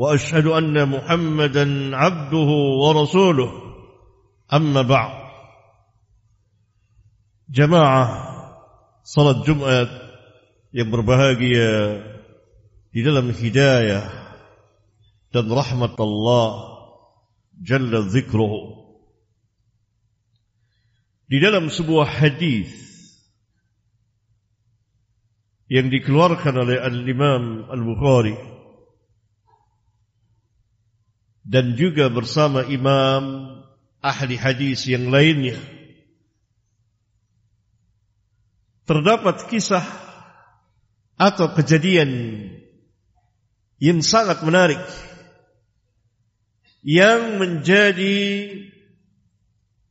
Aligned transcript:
واشهد 0.00 0.46
ان 0.46 0.88
محمدا 0.88 1.96
عبده 1.96 2.50
ورسوله 2.82 3.50
اما 4.52 4.82
بعد 4.82 5.14
جماعة 7.48 8.04
صلاه 9.04 9.44
jumat 9.44 9.90
yang 10.72 10.88
berbahagia 10.88 12.00
di 12.96 13.00
dalam 13.04 13.28
hidayah 13.28 14.08
dan 15.36 15.52
rahmat 15.52 15.92
Allah 16.00 16.48
jalla 17.60 18.00
dzikruhu 18.08 18.80
di 21.28 21.44
dalam 21.44 21.68
sebuah 21.68 22.08
hadis 22.08 22.72
yang 25.68 25.92
dikeluarkan 25.92 26.56
oleh 26.56 26.80
al-Imam 26.80 27.68
Al-Bukhari 27.68 28.59
dan 31.44 31.76
juga 31.76 32.12
bersama 32.12 32.64
imam 32.68 33.56
ahli 34.00 34.36
hadis 34.36 34.88
yang 34.88 35.08
lainnya. 35.08 35.60
Terdapat 38.88 39.46
kisah 39.46 39.86
atau 41.20 41.52
kejadian 41.54 42.10
yang 43.78 44.00
sangat 44.02 44.42
menarik 44.42 44.80
yang 46.80 47.36
menjadi 47.36 48.16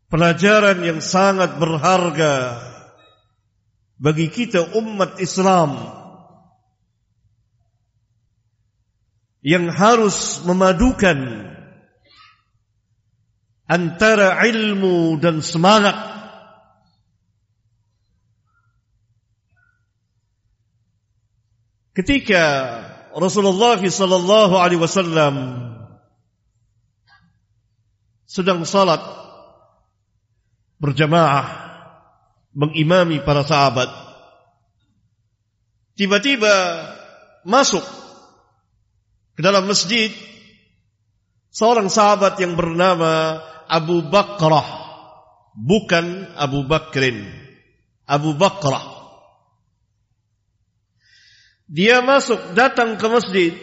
pelajaran 0.09 0.81
yang 0.81 1.00
sangat 1.00 1.61
berharga 1.61 2.59
bagi 4.02 4.27
kita 4.33 4.73
umat 4.73 5.22
Islam 5.22 5.98
yang 9.40 9.72
harus 9.72 10.44
memadukan 10.44 11.48
antara 13.70 14.42
ilmu 14.50 15.22
dan 15.22 15.40
semangat. 15.40 15.95
Ketika 21.95 22.44
Rasulullah 23.16 23.80
sallallahu 23.80 24.55
alaihi 24.55 24.80
wasallam 24.80 25.36
sedang 28.23 28.64
salat 28.64 29.02
berjamaah 30.80 31.67
mengimami 32.55 33.20
para 33.20 33.44
sahabat 33.44 33.89
tiba-tiba 35.99 36.55
masuk 37.44 37.83
ke 39.39 39.48
dalam 39.48 39.72
masjid 39.72 40.11
seorang 41.48 41.88
sahabat 41.88 42.36
yang 42.44 42.60
bernama 42.60 43.39
Abu 43.72 44.04
Bakrah 44.04 44.67
bukan 45.55 46.27
Abu 46.36 46.67
Bakrin 46.67 47.23
Abu 48.04 48.36
Bakrah. 48.36 48.83
Dia 51.72 52.04
masuk 52.04 52.52
datang 52.52 52.99
ke 52.99 53.08
masjid 53.08 53.55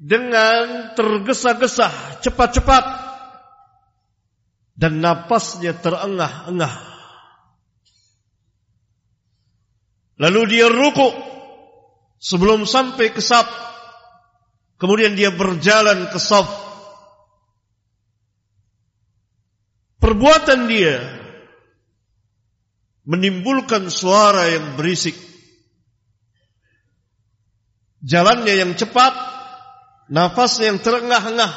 dengan 0.00 0.96
tergesa-gesa 0.96 1.92
cepat-cepat 2.24 2.84
dan 4.80 4.96
napasnya 5.04 5.76
terengah-engah. 5.76 6.72
Lalu 10.16 10.56
dia 10.56 10.72
ruku 10.72 11.12
sebelum 12.16 12.64
sampai 12.64 13.12
ke 13.12 13.20
saf 13.20 13.71
Kemudian 14.82 15.14
dia 15.14 15.30
berjalan 15.30 16.10
ke 16.10 16.18
saf. 16.18 16.50
Perbuatan 20.02 20.66
dia 20.66 20.98
menimbulkan 23.06 23.86
suara 23.94 24.50
yang 24.50 24.74
berisik. 24.74 25.14
Jalannya 28.02 28.58
yang 28.58 28.74
cepat, 28.74 29.14
nafasnya 30.10 30.74
yang 30.74 30.82
terengah-engah 30.82 31.54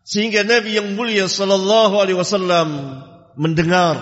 sehingga 0.00 0.40
Nabi 0.40 0.80
yang 0.80 0.96
mulia 0.96 1.28
sallallahu 1.28 2.00
alaihi 2.00 2.16
wasallam 2.16 2.68
mendengar 3.36 4.00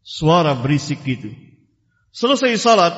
suara 0.00 0.56
berisik 0.56 1.04
itu. 1.04 1.28
Selesai 2.16 2.56
salat, 2.56 2.96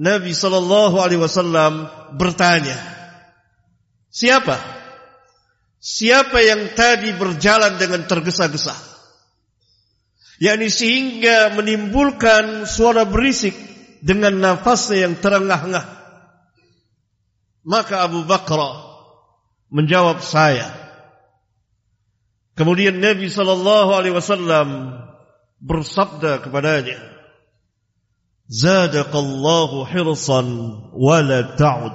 Nabi 0.00 0.32
sallallahu 0.32 0.96
alaihi 0.96 1.20
wasallam 1.20 1.92
bertanya, 2.16 2.76
"Siapa? 4.08 4.56
Siapa 5.76 6.40
yang 6.40 6.72
tadi 6.72 7.12
berjalan 7.12 7.76
dengan 7.76 8.08
tergesa-gesa?" 8.08 8.90
yakni 10.40 10.72
sehingga 10.72 11.52
menimbulkan 11.52 12.64
suara 12.64 13.04
berisik 13.04 13.52
dengan 14.00 14.40
nafasnya 14.40 15.06
yang 15.06 15.14
terengah-engah. 15.20 15.86
Maka 17.60 18.08
Abu 18.08 18.24
Bakar 18.24 18.58
menjawab 19.68 20.24
saya. 20.24 20.72
Kemudian 22.56 22.98
Nabi 22.98 23.28
sallallahu 23.28 23.92
alaihi 23.92 24.16
wasallam 24.16 24.96
bersabda 25.60 26.40
kepadanya, 26.40 26.98
Zadakallahu 28.50 29.86
hirsan 29.86 30.46
wala 30.90 31.54
ta'ud. 31.54 31.94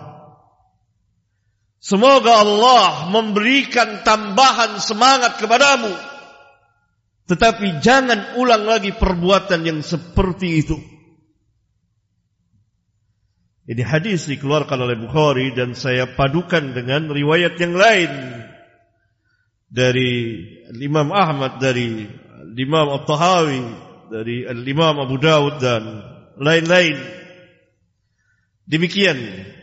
Semoga 1.83 2.41
Allah 2.41 3.11
memberikan 3.11 4.07
tambahan 4.07 4.79
semangat 4.79 5.35
kepadamu. 5.37 5.91
Tetapi 7.27 7.83
jangan 7.83 8.39
ulang 8.39 8.63
lagi 8.63 8.95
perbuatan 8.95 9.67
yang 9.67 9.79
seperti 9.83 10.63
itu. 10.63 10.77
Ini 13.67 13.83
hadis 13.83 14.29
dikeluarkan 14.31 14.79
oleh 14.79 14.95
Bukhari 14.95 15.51
dan 15.51 15.75
saya 15.75 16.07
padukan 16.15 16.71
dengan 16.71 17.11
riwayat 17.11 17.59
yang 17.59 17.75
lain. 17.75 18.11
Dari 19.67 20.39
Imam 20.71 21.11
Ahmad, 21.11 21.59
dari 21.59 22.07
Imam 22.55 22.87
At-Tahawi, 22.95 23.61
dari 24.07 24.45
Imam 24.45 25.01
Abu 25.03 25.17
Dawud 25.17 25.57
dan 25.59 26.14
lain-lain. 26.39 26.97
Demikian 28.65 29.17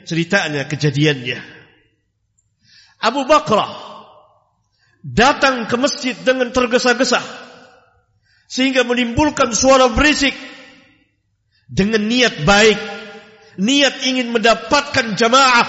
ceritanya 0.07 0.65
kejadiannya. 0.71 1.41
Abu 3.03 3.27
Bakrah 3.27 3.71
datang 5.03 5.67
ke 5.67 5.75
masjid 5.75 6.15
dengan 6.15 6.55
tergesa-gesa 6.55 7.19
sehingga 8.47 8.87
menimbulkan 8.87 9.51
suara 9.51 9.91
berisik 9.91 10.37
dengan 11.67 12.07
niat 12.07 12.47
baik, 12.47 12.79
niat 13.59 14.07
ingin 14.07 14.31
mendapatkan 14.31 15.19
jamaah. 15.19 15.67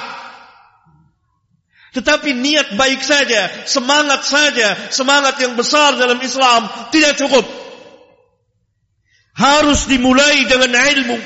Tetapi 1.94 2.34
niat 2.38 2.74
baik 2.78 3.02
saja, 3.06 3.66
semangat 3.70 4.26
saja, 4.26 4.78
semangat 4.90 5.38
yang 5.42 5.54
besar 5.58 5.98
dalam 5.98 6.18
Islam 6.22 6.66
tidak 6.90 7.18
cukup 7.18 7.46
harus 9.34 9.90
dimulai 9.90 10.46
dengan 10.46 10.72
ilmu. 10.74 11.18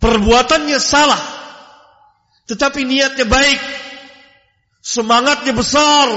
Perbuatannya 0.00 0.80
salah, 0.80 1.20
tetapi 2.48 2.88
niatnya 2.88 3.28
baik, 3.28 3.60
semangatnya 4.80 5.52
besar. 5.52 6.08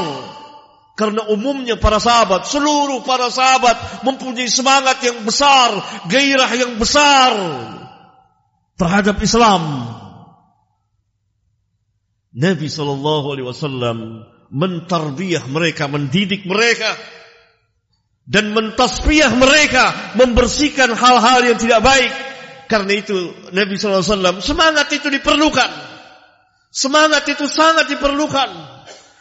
Karena 0.93 1.25
umumnya 1.25 1.73
para 1.73 1.97
sahabat, 1.97 2.45
seluruh 2.45 3.01
para 3.01 3.25
sahabat 3.33 4.05
mempunyai 4.05 4.45
semangat 4.45 5.01
yang 5.01 5.25
besar, 5.25 5.73
gairah 6.05 6.53
yang 6.53 6.77
besar 6.77 7.33
terhadap 8.77 9.17
Islam. 9.17 9.89
Nabi 12.29 12.69
sallallahu 12.69 13.25
alaihi 13.33 13.47
wasallam 13.49 13.97
mentarbiyah 14.53 15.49
mereka, 15.49 15.89
mendidik 15.89 16.45
mereka 16.45 16.93
dan 18.23 18.55
mentasbiyah 18.55 19.35
mereka, 19.35 20.15
membersihkan 20.15 20.95
hal-hal 20.95 21.43
yang 21.43 21.57
tidak 21.59 21.83
baik. 21.83 22.11
Karena 22.71 22.93
itu 22.95 23.35
Nabi 23.51 23.75
sallallahu 23.75 24.01
alaihi 24.01 24.15
wasallam 24.15 24.37
semangat 24.39 24.87
itu 24.95 25.07
diperlukan. 25.11 25.71
Semangat 26.73 27.27
itu 27.29 27.45
sangat 27.45 27.85
diperlukan. 27.91 28.49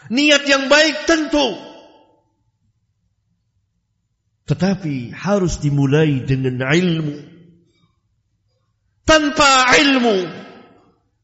Niat 0.08 0.42
yang 0.48 0.72
baik 0.72 1.04
tentu. 1.04 1.58
Tetapi 4.48 5.12
harus 5.12 5.60
dimulai 5.60 6.24
dengan 6.24 6.64
ilmu. 6.64 7.16
Tanpa 9.02 9.74
ilmu, 9.76 10.16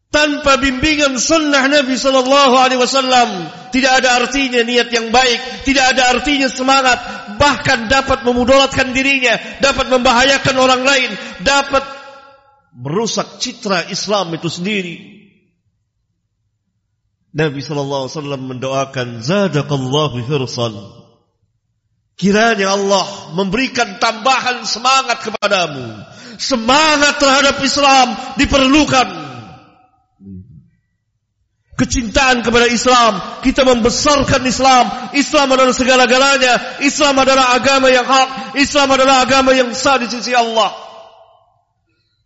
tanpa 0.08 0.56
bimbingan 0.56 1.20
sunnah 1.20 1.69
Nabi 1.69 1.94
sallallahu 1.94 2.54
alaihi 2.56 2.80
wasallam 2.80 3.52
tidak 3.69 4.02
ada 4.02 4.25
artinya 4.25 4.64
niat 4.64 4.88
yang 4.88 5.12
baik 5.12 5.69
tidak 5.69 5.94
ada 5.96 6.16
artinya 6.16 6.48
semangat 6.48 6.96
bahkan 7.38 7.87
dapat 7.87 8.26
memudaratkan 8.26 8.93
dirinya 8.93 9.38
dapat 9.62 9.88
membahayakan 9.88 10.56
orang 10.58 10.82
lain 10.82 11.11
dapat 11.40 11.87
merusak 12.75 13.40
citra 13.43 13.90
Islam 13.90 14.35
itu 14.35 14.50
sendiri. 14.50 14.96
Nabi 17.35 17.61
sallallahu 17.61 18.08
alaihi 18.08 18.14
wasallam 18.19 18.43
mendoakan 18.50 19.08
zadaqallahu 19.23 20.17
hirsan. 20.26 20.75
Kiranya 22.19 22.75
Allah 22.75 23.06
memberikan 23.38 24.02
tambahan 24.02 24.67
semangat 24.67 25.23
kepadamu. 25.23 26.02
Semangat 26.38 27.23
terhadap 27.23 27.62
Islam 27.62 28.14
diperlukan 28.38 29.27
kecintaan 31.78 32.42
kepada 32.42 32.66
Islam, 32.66 33.22
kita 33.46 33.62
membesarkan 33.62 34.42
Islam. 34.42 35.14
Islam 35.14 35.46
adalah 35.54 35.70
segala-galanya. 35.70 36.82
Islam 36.82 37.14
adalah 37.22 37.54
agama 37.54 37.86
yang 37.86 38.02
hak. 38.02 38.58
Islam 38.58 38.98
adalah 38.98 39.22
agama 39.22 39.54
yang 39.54 39.70
sah 39.70 39.96
di 40.02 40.10
sisi 40.10 40.34
Allah. 40.34 40.75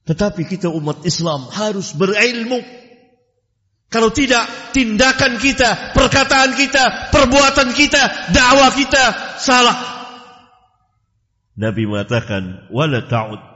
Tetapi 0.08 0.48
kita 0.48 0.72
umat 0.72 1.04
Islam 1.04 1.52
harus 1.52 1.92
berilmu. 1.92 2.64
Kalau 3.92 4.08
tidak, 4.08 4.72
tindakan 4.72 5.36
kita, 5.36 5.92
perkataan 5.92 6.56
kita, 6.56 7.12
perbuatan 7.12 7.76
kita, 7.76 8.32
dakwah 8.32 8.72
kita 8.72 9.36
salah. 9.36 9.76
Nabi 11.52 11.84
mengatakan, 11.84 12.72
"Wala 12.72 13.04
ta'ud 13.04 13.51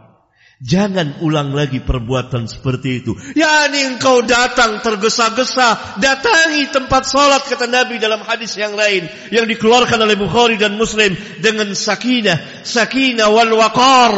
Jangan 0.57 1.21
ulang 1.21 1.53
lagi 1.53 1.85
perbuatan 1.85 2.49
seperti 2.49 3.05
itu. 3.05 3.13
Ya 3.37 3.69
ini 3.69 3.93
engkau 3.93 4.25
datang 4.25 4.81
tergesa-gesa. 4.81 6.01
Datangi 6.01 6.73
tempat 6.73 7.05
salat 7.05 7.45
kata 7.45 7.69
Nabi 7.69 8.01
dalam 8.01 8.25
hadis 8.25 8.57
yang 8.57 8.73
lain. 8.73 9.05
Yang 9.29 9.53
dikeluarkan 9.53 10.01
oleh 10.01 10.17
Bukhari 10.17 10.57
dan 10.57 10.81
Muslim. 10.81 11.13
Dengan 11.45 11.77
sakinah. 11.77 12.65
Sakinah 12.65 13.29
wal 13.29 13.53
waqar. 13.53 14.15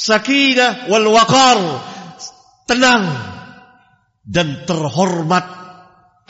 Sakinah 0.00 0.88
wal 0.88 1.04
waqar. 1.12 1.60
Tenang. 2.64 3.04
Dan 4.24 4.64
terhormat. 4.64 5.44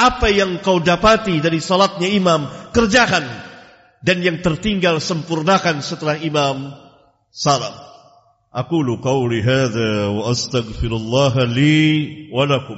Apa 0.02 0.34
yang 0.34 0.58
kau 0.58 0.82
dapati 0.82 1.38
dari 1.38 1.62
salatnya 1.62 2.10
imam. 2.10 2.74
Kerjakan. 2.74 3.22
Dan 4.02 4.18
yang 4.26 4.42
tertinggal 4.42 4.98
sempurnakan 4.98 5.78
setelah 5.78 6.18
imam. 6.18 6.74
Salam. 7.30 7.95
أقول 8.56 8.96
قولي 8.96 9.42
هذا 9.42 10.06
وأستغفر 10.06 10.86
الله 10.86 11.44
لي 11.44 12.08
ولكم. 12.32 12.76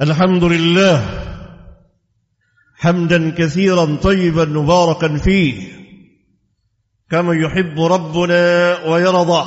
الحمد 0.00 0.44
لله 0.44 1.26
حمدا 2.74 3.30
كثيرا 3.30 3.96
طيبا 3.96 4.44
مباركا 4.44 5.18
فيه 5.18 5.72
كما 7.10 7.34
يحب 7.34 7.80
ربنا 7.80 8.76
ويرضى. 8.86 9.44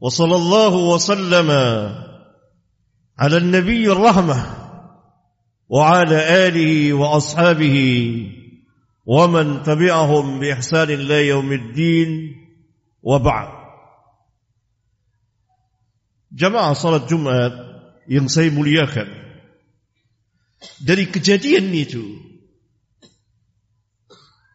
وصلى 0.00 0.36
الله 0.36 0.74
وسلم 0.74 1.50
على 3.18 3.36
النبي 3.36 3.92
الرحمة. 3.92 4.65
وعلى 5.71 6.47
آله 6.47 6.93
وأصحابه 6.93 7.77
ومن 9.05 9.63
تبعهم 9.63 10.39
بإحسان 10.39 10.89
الله 10.89 11.19
يوم 11.19 11.51
الدين 11.51 12.09
وبعد 13.03 13.49
جماعة 16.31 16.73
صلاة 16.73 17.07
جمعة 17.07 17.71
yang 18.11 18.27
saya 18.27 18.51
muliakan 18.51 19.07
dari 20.83 21.07
kejadian 21.07 21.71
itu 21.71 22.19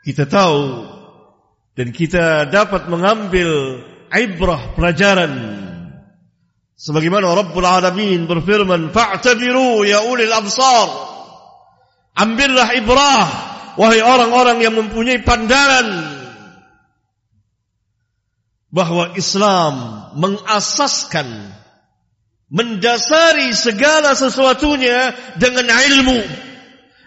kita 0.04 0.28
tahu 0.28 0.84
dan 1.72 1.94
kita 1.96 2.44
dapat 2.52 2.92
mengambil 2.92 3.80
ibrah 4.12 4.76
pelajaran 4.76 5.32
Sebagaimana 6.81 7.29
Rabbul 7.37 7.61
Alamin 7.61 8.25
berfirman, 8.25 8.89
"Fa'tabiru 8.89 9.85
ya 9.85 10.01
ulil 10.09 10.33
absar." 10.33 10.89
Ambillah 12.17 12.73
ibrah 12.73 13.27
wahai 13.77 14.01
orang-orang 14.01 14.65
yang 14.65 14.73
mempunyai 14.73 15.21
pandangan 15.21 15.87
bahwa 18.73 19.13
Islam 19.13 19.75
mengasaskan 20.17 21.53
mendasari 22.51 23.55
segala 23.55 24.11
sesuatunya 24.11 25.15
dengan 25.39 25.71
ilmu 25.71 26.19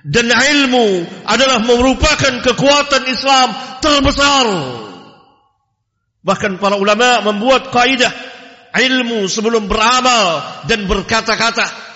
dan 0.09 0.32
ilmu 0.32 1.05
adalah 1.29 1.61
merupakan 1.61 2.32
kekuatan 2.41 3.05
Islam 3.12 3.49
terbesar 3.85 4.47
bahkan 6.25 6.56
para 6.56 6.81
ulama 6.81 7.21
membuat 7.29 7.69
kaidah 7.69 8.09
ilmu 8.75 9.31
sebelum 9.31 9.71
beramal 9.71 10.43
dan 10.66 10.90
berkata-kata. 10.90 11.95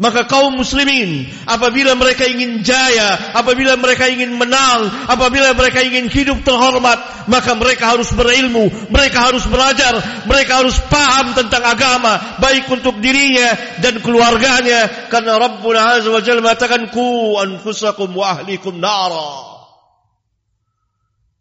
Maka 0.00 0.24
kaum 0.24 0.56
muslimin 0.56 1.28
apabila 1.44 1.92
mereka 1.92 2.24
ingin 2.24 2.64
jaya, 2.64 3.36
apabila 3.36 3.76
mereka 3.76 4.08
ingin 4.08 4.32
menang, 4.32 4.88
apabila 5.04 5.52
mereka 5.52 5.84
ingin 5.84 6.08
hidup 6.08 6.40
terhormat, 6.40 7.28
maka 7.28 7.52
mereka 7.52 7.92
harus 7.92 8.08
berilmu, 8.16 8.72
mereka 8.88 9.28
harus 9.28 9.44
belajar, 9.44 10.00
mereka 10.24 10.64
harus 10.64 10.80
paham 10.88 11.36
tentang 11.36 11.60
agama, 11.68 12.16
baik 12.40 12.64
untuk 12.72 12.96
dirinya 12.96 13.52
dan 13.84 14.00
keluarganya. 14.00 15.12
Karena 15.12 15.36
Rabbul 15.36 15.76
Azza 15.76 16.08
wa 16.08 16.24
Jalla 16.24 16.48
mengatakan 16.48 16.88
ku 16.88 17.36
anfusakum 17.36 18.08
wa 18.16 18.40
ahlikum 18.40 18.80
nara. 18.80 19.52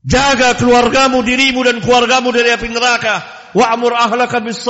Jaga 0.03 0.59
keluargamu, 0.59 1.23
dirimu 1.23 1.63
dan 1.63 1.79
keluargamu 1.79 2.35
dari 2.35 2.51
api 2.51 2.67
neraka 2.67 3.38
wa'mur 3.53 3.93
ahlaka 3.93 4.43
bis 4.43 4.61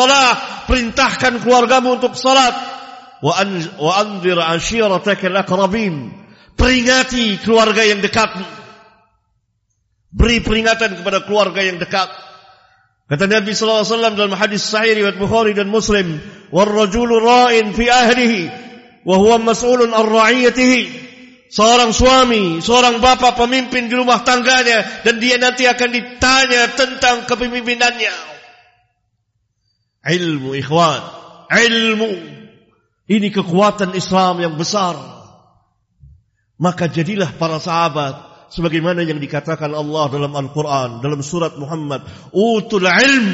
perintahkan 0.67 1.43
keluargamu 1.43 1.99
untuk 1.99 2.15
salat. 2.15 2.53
Wa 3.19 3.43
wa 3.83 3.91
anzir 3.99 4.39
ashirataka 4.39 5.27
al 5.27 5.43
aqrabin 5.43 6.19
peringati 6.59 7.39
keluarga 7.39 7.83
yang 7.87 8.03
dekat. 8.03 8.31
Beri 10.11 10.43
peringatan 10.43 10.99
kepada 10.99 11.23
keluarga 11.23 11.63
yang 11.63 11.79
dekat. 11.79 12.07
Kata 13.09 13.25
Nabi 13.25 13.51
sallallahu 13.57 13.81
alaihi 13.81 13.93
wasallam 13.95 14.15
dalam 14.15 14.35
hadis 14.37 14.61
sahih 14.69 14.93
riwayat 15.01 15.17
Bukhari 15.17 15.57
dan 15.57 15.65
Muslim 15.65 16.21
war 16.53 16.69
rajulu 16.69 17.17
ra'in 17.17 17.73
fi 17.73 17.89
ahlihi 17.89 18.41
wa 19.01 19.15
huwa 19.17 19.41
mas'ulun 19.41 19.91
an 19.91 20.05
ra'iyatihi. 20.05 21.09
Seorang 21.49 21.89
suami, 21.89 22.61
seorang 22.61 23.01
bapa 23.01 23.33
pemimpin 23.33 23.89
di 23.89 23.97
rumah 23.97 24.21
tangganya 24.21 25.01
dan 25.01 25.17
dia 25.17 25.41
nanti 25.41 25.65
akan 25.65 25.89
ditanya 25.89 26.69
tentang 26.77 27.25
kepemimpinannya 27.25 28.38
ilmu 30.09 30.57
ikhwan. 30.57 31.01
Ilmu. 31.49 32.11
Ini 33.09 33.27
kekuatan 33.33 33.93
Islam 33.97 34.41
yang 34.41 34.53
besar. 34.57 34.97
Maka 36.59 36.91
jadilah 36.91 37.33
para 37.39 37.57
sahabat 37.57 38.49
sebagaimana 38.51 39.05
yang 39.05 39.17
dikatakan 39.17 39.71
Allah 39.71 40.11
dalam 40.11 40.33
Al-Quran 40.35 40.99
dalam 40.99 41.21
surat 41.23 41.55
Muhammad 41.55 42.03
utul 42.35 42.85
ilm. 42.85 43.27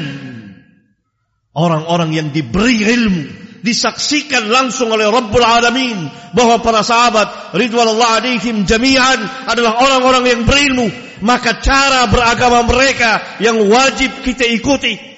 Orang-orang 1.56 2.12
yang 2.12 2.28
diberi 2.30 2.84
ilmu 2.84 3.24
disaksikan 3.64 4.46
langsung 4.46 4.92
oleh 4.92 5.08
Rabbul 5.08 5.42
Alamin 5.42 6.06
bahwa 6.36 6.60
para 6.62 6.84
sahabat 6.86 7.56
ridwanullah 7.56 8.22
alaihim 8.22 8.68
jami'an 8.68 9.48
adalah 9.50 9.80
orang-orang 9.80 10.24
yang 10.30 10.40
berilmu. 10.46 10.88
Maka 11.24 11.64
cara 11.64 12.06
beragama 12.12 12.68
mereka 12.68 13.40
yang 13.40 13.56
wajib 13.72 14.20
kita 14.20 14.44
ikuti 14.44 15.15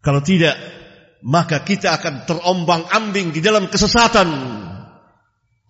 kalau 0.00 0.24
tidak, 0.24 0.56
maka 1.20 1.60
kita 1.60 1.92
akan 2.00 2.24
terombang 2.24 2.88
ambing 2.88 3.36
di 3.36 3.44
dalam 3.44 3.68
kesesatan. 3.68 4.28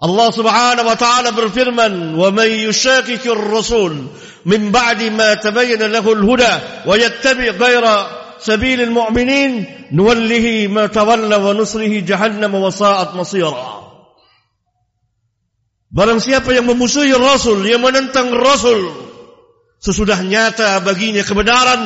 Allah 0.01 0.29
Subhanahu 0.33 0.87
wa 0.87 0.97
taala 0.97 1.35
berfirman, 1.35 2.17
"Wa 2.17 2.33
may 2.33 2.65
yushaqiqir 2.65 3.37
rasul 3.37 4.09
min 4.49 4.73
ba'di 4.73 5.13
ma 5.13 5.37
tabayyana 5.37 5.93
lahu 5.93 6.17
al-huda 6.17 6.87
wa 6.89 6.95
yattabi' 6.97 7.53
ghayra 7.59 7.95
sabilil 8.41 8.89
mu'minin 8.89 9.69
nuwallihi 9.93 10.73
ma 10.73 10.89
tawalla 10.89 11.37
wa 11.37 11.53
nusrihi 11.53 12.07
jahannam 12.07 12.55
wa 12.57 12.73
sa'at 12.73 13.13
masira." 13.13 13.83
Barang 15.91 16.23
siapa 16.23 16.55
yang 16.55 16.71
memusuhi 16.71 17.11
Rasul, 17.19 17.67
yang 17.67 17.83
menentang 17.83 18.31
Rasul, 18.31 18.95
sesudah 19.83 20.23
nyata 20.23 20.79
baginya 20.87 21.27
kebenaran, 21.27 21.83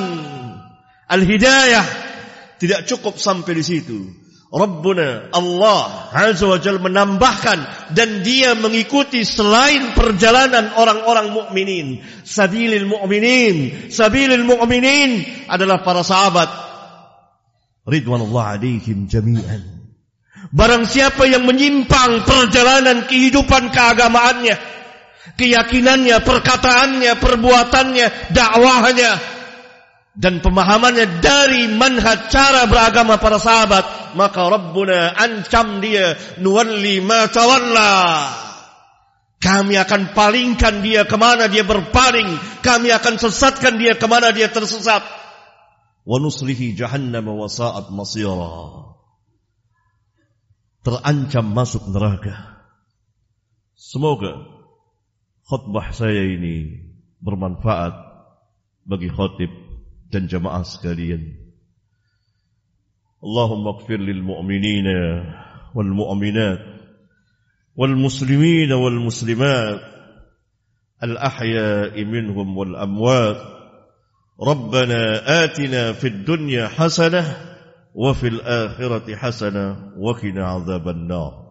al-hidayah, 1.09 2.04
tidak 2.65 2.89
cukup 2.89 3.21
sampai 3.21 3.53
di 3.61 3.65
situ. 3.65 3.99
Rabbuna 4.55 5.35
Allah 5.35 6.15
Azza 6.15 6.47
wa 6.47 6.63
Jalla 6.63 6.79
menambahkan 6.79 7.91
dan 7.91 8.23
dia 8.23 8.55
mengikuti 8.55 9.27
selain 9.27 9.99
perjalanan 9.99 10.79
orang-orang 10.79 11.35
mukminin. 11.35 11.99
Sabilil 12.23 12.87
mukminin 12.87 13.91
sabilil 13.91 14.47
mukminin 14.47 15.27
adalah 15.51 15.83
para 15.83 16.07
sahabat. 16.07 16.47
Ridwanullah 17.83 18.55
alaihim 18.55 19.11
jami'an. 19.11 19.75
Barang 20.55 20.87
siapa 20.87 21.27
yang 21.27 21.51
menyimpang 21.51 22.23
perjalanan 22.23 23.11
kehidupan 23.11 23.75
keagamaannya, 23.75 24.55
keyakinannya, 25.35 26.23
perkataannya, 26.23 27.13
perbuatannya, 27.19 28.07
dakwahnya, 28.31 29.34
dan 30.15 30.39
pemahamannya 30.39 31.19
dari 31.19 31.67
manhaj 31.75 32.31
cara 32.31 32.71
beragama 32.71 33.19
para 33.19 33.43
sahabat, 33.43 34.15
maka 34.15 34.47
Rabbuna 34.47 35.11
ancam 35.19 35.83
dia 35.83 36.15
nuwalli 36.39 37.03
ma 37.03 37.27
tawalla. 37.27 37.95
Kami 39.43 39.77
akan 39.77 40.17
palingkan 40.17 40.81
dia 40.81 41.05
kemana 41.05 41.53
dia 41.53 41.67
berpaling. 41.69 42.41
Kami 42.65 42.89
akan 42.95 43.21
sesatkan 43.21 43.77
dia 43.77 43.93
kemana 43.93 44.33
dia 44.33 44.49
tersesat. 44.49 45.05
Wa 46.05 46.17
nuslihi 46.17 46.73
jahannam 46.73 47.29
wa 47.29 47.45
sa'at 47.45 47.93
masira 47.93 48.85
terancam 50.85 51.49
masuk 51.49 51.89
neraka. 51.89 52.61
Semoga 53.75 54.37
khutbah 55.49 55.91
saya 55.97 56.29
ini 56.29 56.85
bermanfaat 57.25 57.97
bagi 58.85 59.09
khatib 59.09 59.64
dan 60.14 60.26
jamaah 60.26 60.66
sekalian. 60.66 61.38
Allahumma 63.20 63.78
gfir 63.84 64.00
lil 64.00 64.24
mu'minina 64.24 65.28
wal 65.76 65.92
mu'minat 65.92 66.62
wal 67.76 67.96
muslimin 67.96 68.72
wal 68.72 69.00
muslimat 69.00 69.80
al 71.04 71.14
ahya'i 71.20 72.04
minhum 72.08 72.56
wal 72.56 72.76
amwat 72.76 73.60
ربنا 74.40 75.20
آتنا 75.44 76.00
في 76.00 76.08
الدنيا 76.08 76.68
حسنه 76.80 77.26
وفي 77.92 78.28
الآخرة 78.28 79.16
حسنة 79.16 79.92
وقنا 80.00 80.44
عذاب 80.48 80.90
النار 80.90 81.43